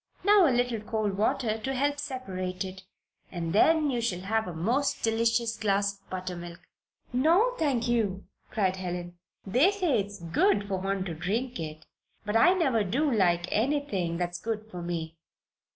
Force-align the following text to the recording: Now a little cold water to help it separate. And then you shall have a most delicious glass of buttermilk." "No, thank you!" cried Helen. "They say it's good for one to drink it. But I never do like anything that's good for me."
Now 0.23 0.47
a 0.47 0.49
little 0.49 0.79
cold 0.79 1.15
water 1.15 1.59
to 1.59 1.75
help 1.75 1.93
it 1.93 1.99
separate. 1.99 2.85
And 3.31 3.53
then 3.53 3.91
you 3.91 4.01
shall 4.01 4.21
have 4.21 4.47
a 4.47 4.53
most 4.55 5.03
delicious 5.03 5.57
glass 5.57 5.93
of 6.01 6.09
buttermilk." 6.09 6.59
"No, 7.13 7.53
thank 7.59 7.87
you!" 7.87 8.25
cried 8.49 8.77
Helen. 8.77 9.19
"They 9.45 9.69
say 9.69 9.99
it's 9.99 10.19
good 10.19 10.67
for 10.67 10.79
one 10.79 11.05
to 11.05 11.13
drink 11.13 11.59
it. 11.59 11.85
But 12.25 12.35
I 12.35 12.55
never 12.55 12.83
do 12.83 13.11
like 13.11 13.45
anything 13.51 14.17
that's 14.17 14.39
good 14.41 14.71
for 14.71 14.81
me." 14.81 15.17